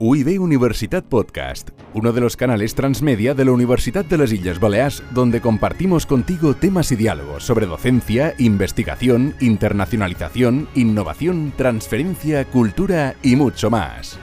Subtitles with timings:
[0.00, 5.04] UIB Universitat Podcast, uno de los canales transmedia de la Universidad de las Islas Baleares,
[5.12, 13.70] donde compartimos contigo temas y diálogos sobre docencia, investigación, internacionalización, innovación, transferencia, cultura y mucho
[13.70, 14.18] más.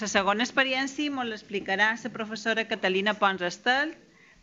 [0.00, 3.44] La segona experiència molt l'explicarà la professora Catalina Pons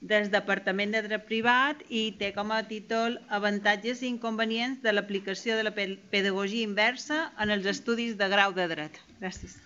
[0.01, 5.57] del Departament de Dret Privat i té com a títol Avantatges i inconvenients de l'aplicació
[5.57, 8.99] de la pedagogia inversa en els estudis de grau de dret.
[9.21, 9.57] Gràcies.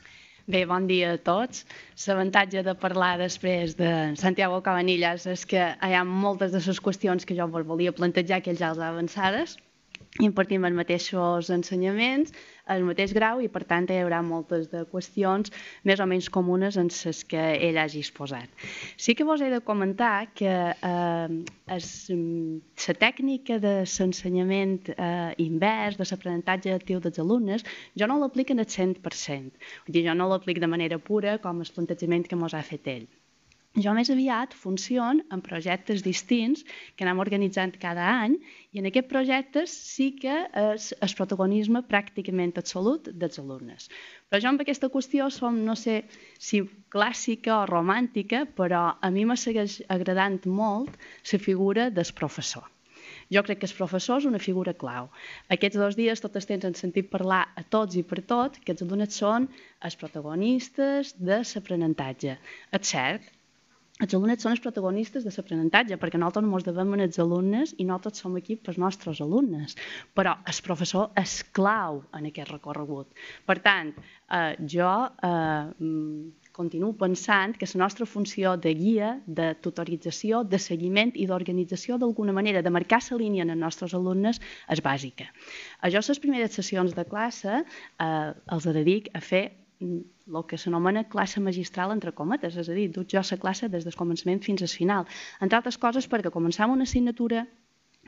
[0.47, 1.65] Bé, bon dia a tots.
[2.07, 7.27] L'avantatge de parlar després de Santiago Cabanillas és que hi ha moltes de les qüestions
[7.27, 9.59] que jo volia plantejar que ells ja les avançades
[10.19, 12.33] impartim els mateixos ensenyaments,
[12.75, 15.51] el mateix grau i per tant hi haurà moltes de qüestions
[15.87, 18.49] més o menys comunes en les que ell hagi exposat.
[18.97, 21.37] Sí que vos he de comentar que eh,
[21.71, 27.65] la tècnica de l'ensenyament eh, invers, de l'aprenentatge actiu dels alumnes,
[27.97, 29.71] jo no l'aplico en el 100%.
[29.87, 32.87] Vull dir, jo no l'aplico de manera pura com el plantejament que mos ha fet
[32.97, 33.09] ell.
[33.79, 36.65] Jo més aviat funciono en projectes distints
[36.97, 38.33] que anem organitzant cada any
[38.75, 43.87] i en aquests projectes sí que és el protagonisme pràcticament absolut dels alumnes.
[44.27, 46.01] Però jo amb aquesta qüestió som, no sé
[46.35, 46.59] si
[46.91, 50.99] clàssica o romàntica, però a mi me segueix agradant molt
[51.31, 52.67] la figura del professor.
[53.31, 55.07] Jo crec que el professor és una figura clau.
[55.47, 58.75] Aquests dos dies tot el temps han sentit parlar a tots i per tot que
[58.75, 59.47] els alumnes són
[59.79, 62.35] els protagonistes de l'aprenentatge.
[62.75, 63.37] És cert,
[63.99, 68.23] els alumnes són els protagonistes de l'aprenentatge, perquè nosaltres ens devem els alumnes i nosaltres
[68.23, 69.75] som aquí pels nostres alumnes.
[70.17, 73.11] Però el professor és clau en aquest recorregut.
[73.45, 73.91] Per tant,
[74.31, 74.89] eh, jo
[75.27, 75.91] eh,
[76.51, 82.33] continuo pensant que la nostra funció de guia, de tutorització, de seguiment i d'organització d'alguna
[82.33, 85.29] manera, de marcar la línia en els nostres alumnes, és bàsica.
[85.93, 91.41] Jo, les primeres sessions de classe, eh, els dedic a fer el que s'anomena classe
[91.43, 94.73] magistral entre cometes, és a dir, duc jo la classe des del començament fins al
[94.73, 95.09] final.
[95.41, 97.45] Entre altres coses perquè començam una assignatura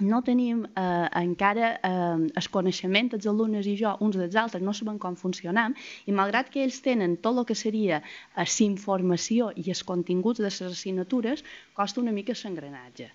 [0.01, 4.73] no tenim eh, encara eh, el coneixement, els alumnes i jo, uns dels altres, no
[4.73, 5.75] sabem com funcionam,
[6.09, 7.99] i malgrat que ells tenen tot el que seria
[8.33, 11.43] la eh, informació i els continguts de les assignatures,
[11.77, 13.11] costa una mica l'engranatge.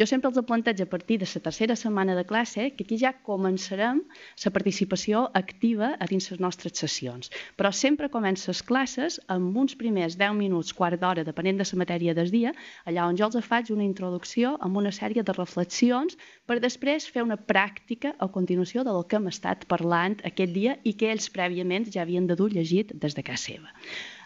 [0.00, 3.12] Jo sempre els plantejo a partir de la tercera setmana de classe que aquí ja
[3.12, 4.00] començarem
[4.44, 7.28] la participació activa a dins les nostres sessions.
[7.56, 11.78] Però sempre comença les classes amb uns primers 10 minuts, quart d'hora, depenent de la
[11.84, 12.56] matèria del dia,
[12.88, 17.22] allà on jo els faig una introducció amb una sèrie de reflexions per després fer
[17.22, 21.86] una pràctica a continuació del que hem estat parlant aquest dia i que ells prèviament
[21.94, 23.70] ja havien de dur llegit des de casa seva.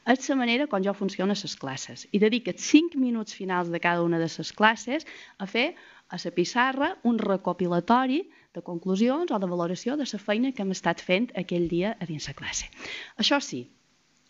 [0.06, 3.80] És la manera com jo funciono a les classes i dedica't 5 minuts finals de
[3.80, 5.06] cada una de les classes
[5.38, 5.74] a fer
[6.08, 8.22] a la pissarra un recopilatori
[8.54, 12.06] de conclusions o de valoració de la feina que hem estat fent aquell dia a
[12.06, 12.70] dins la classe.
[13.18, 13.66] Això sí,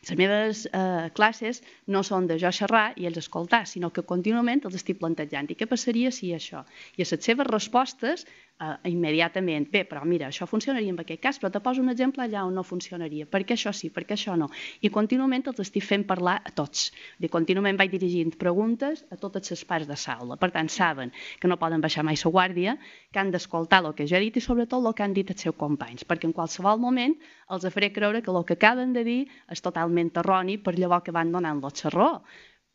[0.06, 4.62] les meves eh, classes no són de jo xerrar i ells escoltar, sinó que contínuament
[4.68, 5.50] els estic plantejant.
[5.50, 6.62] I què passaria si això?
[6.96, 8.26] I a les seves respostes
[8.60, 12.24] eh, immediatament, bé, però mira, això funcionaria en aquest cas, però te poso un exemple
[12.24, 13.26] allà on no funcionaria.
[13.26, 14.48] Per què això sí, per què això no?
[14.80, 16.90] I contínuament els estic fent parlar a tots.
[17.20, 20.38] I contínuament vaig dirigint preguntes a totes les parts de l'aula.
[20.40, 22.76] Per tant, saben que no poden baixar mai la guàrdia,
[23.12, 25.46] que han d'escoltar el que jo he dit i sobretot el que han dit els
[25.46, 27.14] seus companys, perquè en qualsevol moment
[27.50, 29.20] els faré creure que el que acaben de dir
[29.52, 32.22] és totalment erroni per llavors que van donant-los la raó.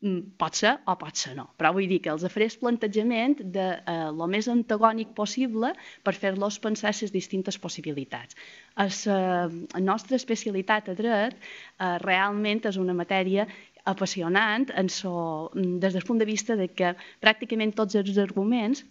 [0.02, 1.44] Mm, pot ser o pot ser no.
[1.58, 5.70] Però vull dir que els faré el plantejament de eh, lo més antagònic possible
[6.02, 8.34] per fer-los pensar les distintes possibilitats.
[8.84, 9.46] Es, eh,
[9.76, 13.46] la nostra especialitat a dret eh, realment és una matèria
[13.94, 15.14] apassionant en so,
[15.54, 18.82] mm, des del punt de vista de que pràcticament tots els arguments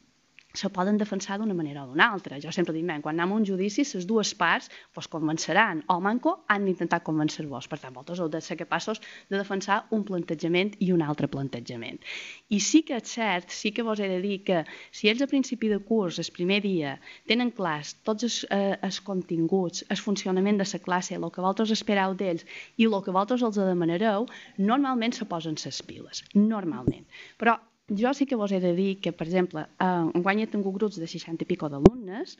[0.53, 2.39] se poden defensar d'una manera o d'una altra.
[2.41, 6.43] Jo sempre dic, quan anem a un judici, les dues parts vos convenceran, o manco
[6.47, 7.67] han d'intentar convencer-vos.
[7.71, 12.01] Per tant, vosaltres heu de ser capaços de defensar un plantejament i un altre plantejament.
[12.49, 15.29] I sí que és cert, sí que vos he de dir que si ells a
[15.31, 16.97] principi de curs, el primer dia,
[17.27, 21.71] tenen clars tots els, eh, els continguts, el funcionament de la classe, el que vosaltres
[21.71, 22.45] espereu d'ells
[22.77, 24.27] i el que vosaltres els demanareu,
[24.57, 27.05] normalment se posen les piles, normalment.
[27.37, 27.57] Però
[27.91, 30.99] jo sí que vos he de dir que, per exemple, eh, enguany he tingut grups
[30.99, 32.37] de 60 i pico d'alumnes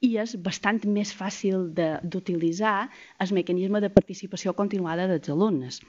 [0.00, 2.88] i és bastant més fàcil d'utilitzar
[3.18, 5.80] el mecanisme de participació continuada dels alumnes.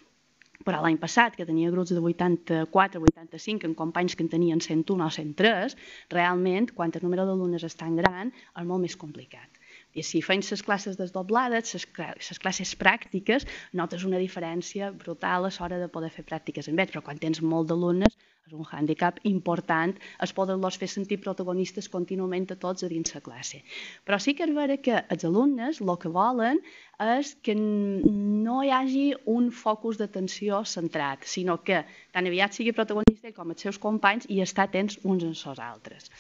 [0.66, 5.06] Però l'any passat, que tenia grups de 84, 85, amb companys que en tenien 101
[5.06, 5.76] o 103,
[6.10, 9.60] realment, quan el número d'alumnes és tan gran, és molt més complicat.
[9.94, 15.78] I si feien les classes desdoblades, les classes pràctiques, notes una diferència brutal a l'hora
[15.78, 19.94] de poder fer pràctiques amb ells, però quan tens molt d'alumnes És un hàndicap important
[20.26, 23.62] es poden-los fer sentir protagonistes contínuament a tots a dins la classe.
[24.04, 26.60] Però sí que és vera que els alumnes el que volen
[27.06, 29.06] és que no hi hagi
[29.36, 31.80] un focus d'atenció centrat, sinó que
[32.12, 36.12] tan aviat sigui protagonista com els seus companys i estar atents uns en els altres.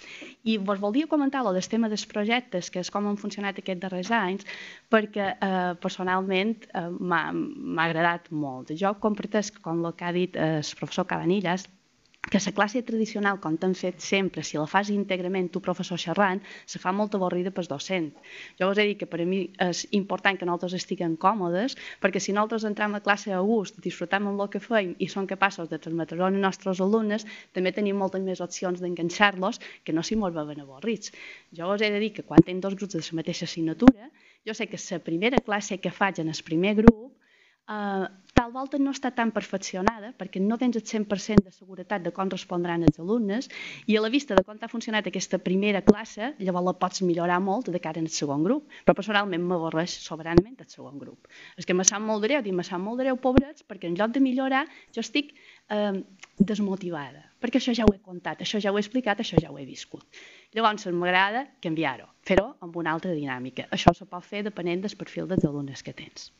[0.47, 3.83] I vos volia comentar el del tema dels projectes, que és com han funcionat aquests
[3.83, 4.47] darrers anys,
[4.87, 8.71] perquè eh, personalment eh, m'ha agradat molt.
[8.79, 11.67] Jo compartesc, com el que ha dit el professor Cabanillas,
[12.31, 16.39] que la classe tradicional, com t'han fet sempre, si la fas íntegrament tu professor xerrant,
[16.65, 18.07] se fa molt avorrida pel docent.
[18.59, 22.23] Jo us he dit que per a mi és important que nosaltres estiguem còmodes, perquè
[22.23, 25.69] si nosaltres entrem a classe a gust, disfrutem amb el que feim i som capaços
[25.69, 30.33] de transmetre-ho als nostres alumnes, també tenim moltes més opcions d'enganxar-los que no si mos
[30.33, 31.11] veuen avorrits.
[31.51, 34.09] Jo us he de dir que quan tinc dos grups de la mateixa assignatura,
[34.47, 37.11] jo sé que la primera classe que faig en el primer grup
[37.67, 42.11] eh, tal volta no està tan perfeccionada perquè no tens el 100% de seguretat de
[42.15, 43.49] com respondran els alumnes
[43.85, 47.39] i a la vista de com ha funcionat aquesta primera classe, llavors la pots millorar
[47.45, 48.69] molt de cara al segon grup.
[48.85, 51.29] Però personalment m'avorreix soberanament el segon grup.
[51.57, 54.13] És que me sap molt greu, dic, me sap molt greu, pobrets, perquè en lloc
[54.17, 54.65] de millorar
[54.95, 55.33] jo estic
[55.69, 56.01] eh,
[56.39, 59.59] desmotivada, perquè això ja ho he contat, això ja ho he explicat, això ja ho
[59.61, 60.05] he viscut.
[60.57, 63.69] Llavors m'agrada canviar-ho, fer-ho amb una altra dinàmica.
[63.71, 66.31] Això se pot fer depenent del perfil dels alumnes que tens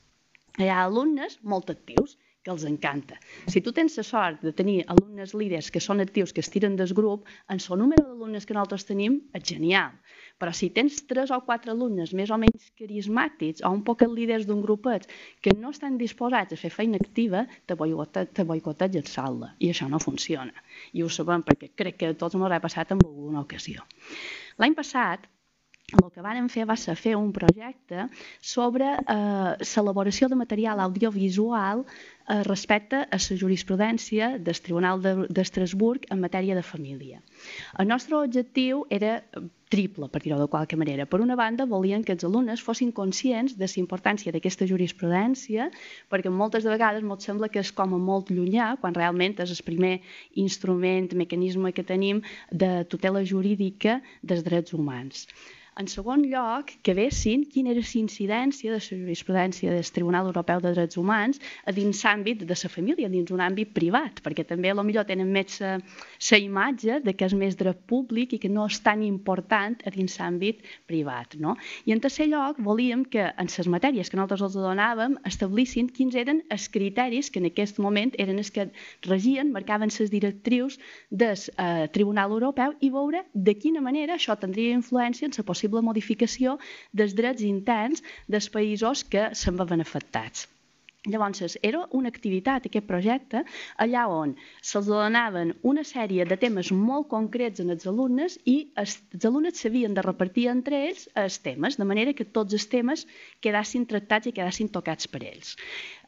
[0.60, 3.18] hi ha alumnes molt actius, que els encanta.
[3.48, 6.76] Si tu tens la sort de tenir alumnes líders que són actius, que es tiren
[6.76, 9.96] del grup, en el número d'alumnes que nosaltres tenim és genial.
[10.42, 14.46] Però si tens tres o quatre alumnes més o menys carismàtics o un poc líders
[14.50, 15.08] d'un grupet
[15.42, 20.04] que no estan disposats a fer feina activa, te boicoteja el salda i això no
[20.04, 20.54] funciona.
[20.92, 23.88] I ho sabem perquè crec que tots ens ha passat en alguna ocasió.
[24.60, 25.30] L'any passat
[25.92, 28.06] el que vàrem fer va ser fer un projecte
[28.54, 31.84] sobre eh, l'elaboració de material audiovisual
[32.28, 37.22] eh, respecte a la jurisprudència del Tribunal d'Estrasburg de, en matèria de família.
[37.80, 39.22] El nostre objectiu era
[39.74, 41.08] triple, per dir-ho de qualque manera.
[41.10, 45.70] Per una banda, volien que els alumnes fossin conscients de la importància d'aquesta jurisprudència,
[46.14, 49.56] perquè moltes de vegades ens sembla que és com a molt llunyà, quan realment és
[49.56, 49.96] el primer
[50.46, 52.22] instrument, mecanisme que tenim
[52.52, 55.28] de tutela jurídica dels drets humans.
[55.82, 60.62] En segon lloc, que vessin quina era la incidència de la jurisprudència del Tribunal Europeu
[60.62, 64.70] de Drets Humans a dins l'àmbit de la família, dins un àmbit privat, perquè també
[64.70, 68.52] a lo millor tenen més la imatge de que és més dret públic i que
[68.52, 71.36] no és tan important a dins l'àmbit privat.
[71.42, 71.56] No?
[71.86, 76.16] I en tercer lloc, volíem que en les matèries que nosaltres els donàvem establissin quins
[76.16, 78.70] eren els criteris que en aquest moment eren els que
[79.10, 84.78] regien, marcaven les directrius del eh, Tribunal Europeu i veure de quina manera això tindria
[84.78, 86.58] influència en la possible modificació
[86.94, 90.48] dels drets interns dels països que se'n veuen afectats.
[91.04, 93.42] Llavors, era una activitat, aquest projecte,
[93.86, 94.30] allà on
[94.70, 98.94] se'ls donaven una sèrie de temes molt concrets en els alumnes i els,
[99.30, 103.04] alumnes s'havien de repartir entre ells els temes, de manera que tots els temes
[103.44, 105.58] quedassin tractats i quedassin tocats per ells.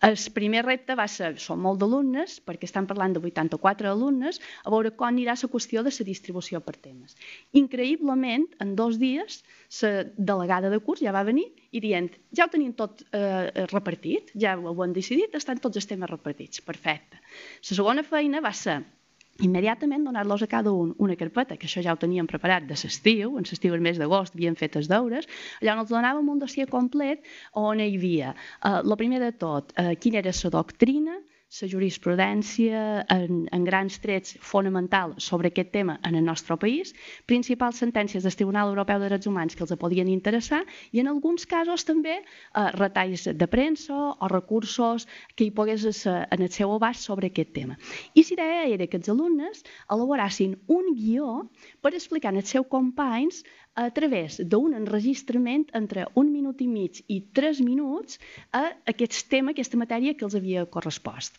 [0.06, 4.74] El primer repte va ser, són molt d'alumnes, perquè estan parlant de 84 alumnes, a
[4.74, 7.16] veure com anirà la qüestió de la distribució per temes.
[7.62, 9.40] Increïblement, en dos dies,
[9.82, 9.94] la
[10.32, 14.54] delegada de curs ja va venir i dient, ja ho tenim tot eh, repartit, ja
[14.60, 17.18] ho hem decidit, estan tots els temes repartits, perfecte.
[17.72, 18.84] La segona feina va ser
[19.44, 23.38] immediatament donar-los a cada un una carpeta, que això ja ho teníem preparat de l'estiu,
[23.38, 25.28] en l'estiu el mes d'agost havien fet els deures,
[25.62, 27.24] allà ens donàvem un dossier complet
[27.54, 31.20] on hi havia, eh, la primera de tot, eh, quina era la doctrina,
[31.62, 32.80] la jurisprudència
[33.14, 36.94] en, en grans trets fonamental sobre aquest tema en el nostre país,
[37.30, 41.46] principals sentències del Tribunal Europeu de Drets Humans que els podien interessar i en alguns
[41.46, 42.26] casos també eh,
[42.76, 47.54] retalls de premsa o recursos que hi pogués ser en el seu abast sobre aquest
[47.54, 47.78] tema.
[48.16, 51.46] I la idea era que els alumnes elaborassin un guió
[51.82, 53.44] per explicar als seus companys
[53.76, 58.20] a través d'un enregistrament entre un minut i mig i tres minuts
[58.52, 61.36] a aquest tema, aquesta matèria que els havia correspost.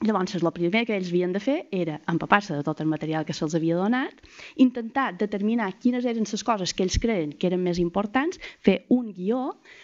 [0.00, 3.34] Llavors, el primer que ells havien de fer era empapar-se de tot el material que
[3.36, 4.22] se'ls havia donat,
[4.64, 9.10] intentar determinar quines eren les coses que ells creien que eren més importants, fer un
[9.18, 9.40] guió.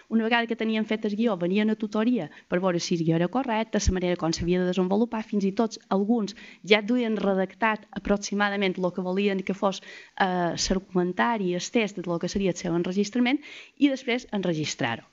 [0.08, 3.18] Una vegada que tenien fet el guió, venien a tutoria per veure si el guió
[3.18, 6.32] era correcte, la manera com s'havia de desenvolupar, fins i tot alguns
[6.64, 12.32] ja duien redactat aproximadament el que volien que fos eh, l'argumentari, el test del que
[12.32, 13.44] seria el seu enregistrament,
[13.76, 15.04] i després enregistrar-ho.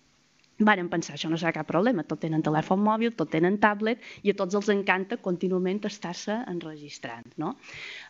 [0.61, 4.29] Varen pensar, això no serà cap problema, tot tenen telèfon mòbil, tot tenen tablet i
[4.29, 7.25] a tots els encanta contínuament estar-se enregistrant.
[7.41, 7.55] No?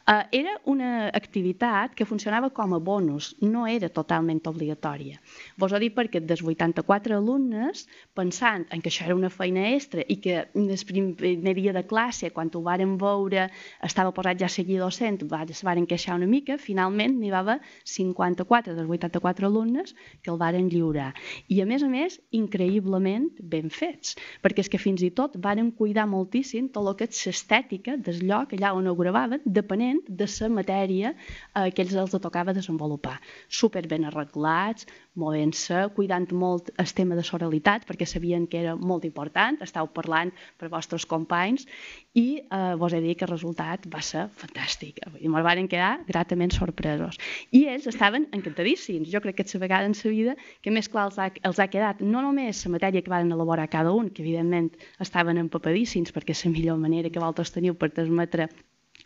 [0.04, 5.22] Uh, era una activitat que funcionava com a bonus, no era totalment obligatòria.
[5.56, 10.04] Vos ho dic perquè dels 84 alumnes, pensant en que això era una feina extra
[10.04, 13.48] i que el primer dia de classe, quan ho varen veure,
[13.82, 17.60] estava posat ja a seguir docent, es varen queixar una mica, finalment n'hi va haver
[17.88, 21.14] 54 dels 84 alumnes que el varen lliurar.
[21.48, 25.72] I a més a més, increïblement ben fets, perquè és que fins i tot varen
[25.78, 30.28] cuidar moltíssim tot el que és l'estètica del lloc allà on ho gravaven, depenent de
[30.34, 33.20] la matèria eh, que ells els tocava desenvolupar.
[33.48, 34.88] Super ben arreglats,
[35.20, 40.34] movent-se, cuidant molt el tema de soralitat, perquè sabien que era molt important, estàu parlant
[40.58, 41.68] per vostres companys,
[42.18, 45.02] i eh, vos he dit que el resultat va ser fantàstic.
[45.20, 47.20] I ens van quedar gratament sorpresos.
[47.52, 49.10] I ells estaven encantadíssims.
[49.14, 51.60] Jo crec que és la vegada en la vida que més clar els ha, els
[51.60, 54.72] ha quedat no només la matèria que van elaborar cada un, que evidentment
[55.06, 58.50] estaven empapadíssims perquè és la millor manera que vosaltres teniu per transmetre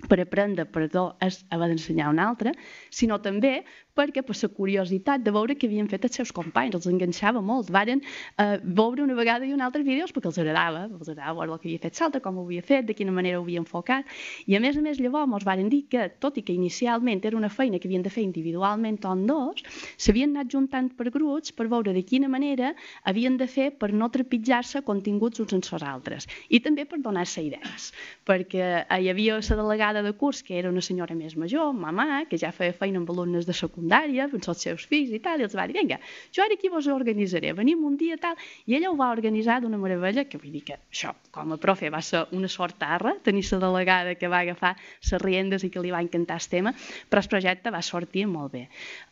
[0.05, 2.53] per aprendre, perdó, és haver d'ensenyar un altre,
[2.93, 3.63] sinó també
[3.97, 7.71] perquè per la curiositat de veure què havien fet els seus companys, els enganxava molt.
[7.73, 11.55] Varen eh, veure una vegada i una altra vídeos perquè els agradava, els agradava veure
[11.55, 14.05] el que havia fet l'altre, com ho havia fet, de quina manera ho havia enfocat,
[14.45, 17.39] i a més a més llavors ens varen dir que, tot i que inicialment era
[17.39, 19.65] una feina que havien de fer individualment en dos,
[19.97, 22.73] s'havien anat juntant per grups per veure de quina manera
[23.03, 27.41] havien de fer per no trepitjar-se continguts uns en els altres, i també per donar-se
[27.41, 27.91] idees,
[28.27, 32.25] perquè eh, hi havia la delegada de curs que era una senyora més major, mamà,
[32.29, 35.47] que ja feia feina amb alumnes de secundària, amb els seus fills i tal, i
[35.47, 35.99] els va dir, vinga,
[36.33, 39.79] jo ara aquí vos organitzaré, venim un dia tal, i ella ho va organitzar d'una
[39.81, 43.45] meravella, que vull dir que això, com a profe, va ser una sort arra, tenir
[43.51, 46.73] la delegada que va agafar les riendes i que li va encantar el tema,
[47.09, 48.67] però el projecte va sortir molt bé.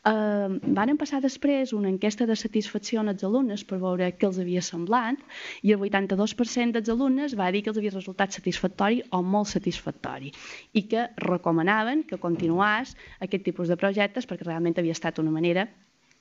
[0.05, 4.61] Uh, van passar després una enquesta de satisfacció als alumnes per veure què els havia
[4.61, 5.19] semblat,
[5.63, 10.31] i el 82% dels alumnes va dir que els havia resultat satisfactori o molt satisfactori,
[10.75, 12.95] i que recomanaven que continuàs
[13.27, 15.67] aquest tipus de projectes perquè realment havia estat una manera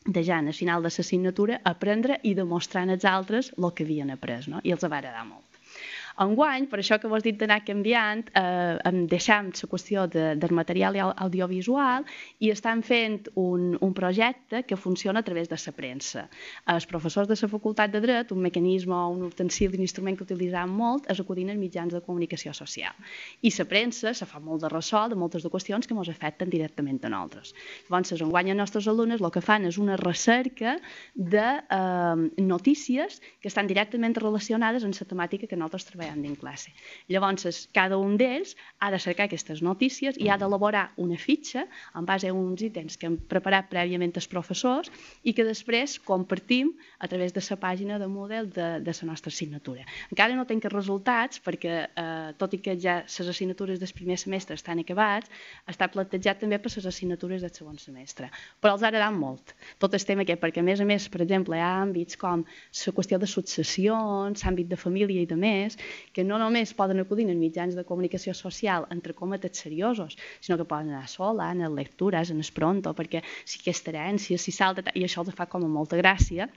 [0.06, 4.48] de ja al final de l'assignatura aprendre i demostrar als altres el que havien après,
[4.48, 4.60] no?
[4.62, 5.43] i els va agradar molt.
[6.14, 10.52] Enguany, per això que vos dit d'anar canviant, eh, em deixam la qüestió de, del
[10.54, 12.04] material audiovisual
[12.38, 16.28] i estan fent un, un projecte que funciona a través de la premsa.
[16.70, 20.22] Els professors de la Facultat de Dret, un mecanisme o un utensil, un instrument que
[20.22, 22.94] utilitzam molt, és acudint als mitjans de comunicació social.
[23.42, 26.48] I la premsa se fa molt de ressò de moltes de qüestions que ens afecten
[26.48, 27.54] directament a nosaltres.
[27.90, 30.78] Llavors, enguany els nostres alumnes el que fan és una recerca
[31.14, 36.38] de eh, notícies que estan directament relacionades amb la temàtica que nosaltres treballem veiem dins
[36.38, 36.72] classe.
[37.08, 41.64] Llavors, cada un d'ells ha de cercar aquestes notícies i ha d'elaborar una fitxa
[41.96, 44.92] en base a uns ítems que hem preparat prèviament els professors
[45.22, 49.32] i que després compartim a través de la pàgina de model de, de la nostra
[49.32, 49.84] assignatura.
[50.10, 54.56] Encara no tenc resultats perquè, eh, tot i que ja les assignatures del primer semestre
[54.58, 55.30] estan acabats,
[55.70, 58.30] està plantejat també per les assignatures del segon semestre.
[58.60, 59.54] Però els ha agradat molt.
[59.78, 62.44] Tot el tema aquest, perquè a més a més, per exemple, hi ha àmbits com
[62.44, 65.78] la qüestió de successions, l'àmbit de família i de més,
[66.12, 70.68] que no només poden acudir en mitjans de comunicació social entre cometes seriosos, sinó que
[70.68, 75.04] poden anar sola, en lectures, en el pronto, perquè si aquesta herència, si salta, i
[75.04, 76.48] això els fa com a molta gràcia,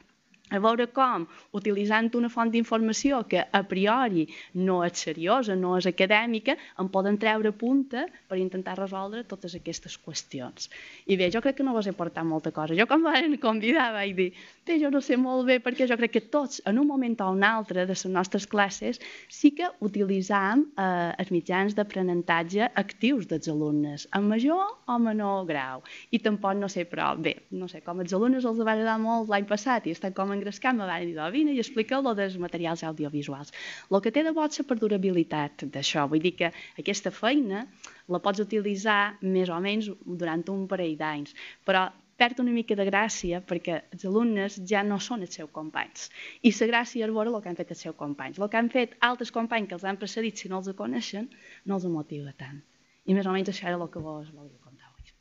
[0.49, 1.25] a veure com,
[1.57, 4.25] utilitzant una font d'informació que a priori
[4.55, 9.97] no és seriosa, no és acadèmica, en poden treure punta per intentar resoldre totes aquestes
[9.99, 10.69] qüestions.
[11.07, 12.77] I bé, jo crec que no vos he portat molta cosa.
[12.77, 14.29] Jo quan van convidar vaig dir,
[14.67, 17.31] bé, jo no sé molt bé, perquè jo crec que tots, en un moment o
[17.35, 23.51] un altre de les nostres classes, sí que utilitzam eh, els mitjans d'aprenentatge actius dels
[23.51, 25.83] alumnes, en major o menor grau.
[26.11, 29.31] I tampoc no sé, però bé, no sé, com els alumnes els va agradar molt
[29.31, 32.85] l'any passat i estan com engrescar, me van dir, vine i explica lo dels materials
[32.87, 33.53] audiovisuals.
[33.91, 37.67] El que té de bo per durabilitat d'això, vull dir que aquesta feina
[38.07, 42.85] la pots utilitzar més o menys durant un parell d'anys, però perd una mica de
[42.89, 46.09] gràcia perquè els alumnes ja no són els seus companys.
[46.41, 48.41] I la gràcia és veure el que han fet els seus companys.
[48.41, 51.29] El que han fet altres companys que els han precedit, si no els coneixen,
[51.65, 52.59] no els motiva tant.
[53.05, 55.13] I més o menys això era el que vos volia contar avui.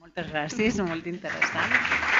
[0.00, 2.19] Moltes gràcies, molt interessant.